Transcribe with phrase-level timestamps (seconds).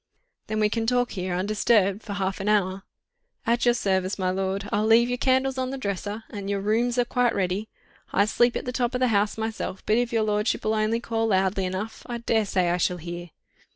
[0.47, 2.81] "Then we can talk here undisturbed for half an hour?"
[3.45, 4.67] "At your service, my lord....
[4.71, 6.23] I'll leave your candles on the dresser...
[6.31, 7.69] and your rooms are quite ready...
[8.11, 11.27] I sleep at the top of the house myself, but if your lordship'll only call
[11.27, 13.29] loudly enough, I daresay I shall hear."